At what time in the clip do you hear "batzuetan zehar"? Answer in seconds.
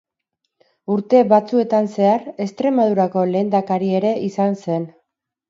1.33-2.25